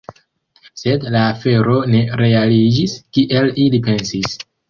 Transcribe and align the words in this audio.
Sed, 0.83 1.03
la 1.15 1.19
afero 1.33 1.75
ne 1.91 2.01
realiĝis 2.23 2.97
kiel 3.17 3.53
ili 3.67 3.83
pensis. 3.89 4.35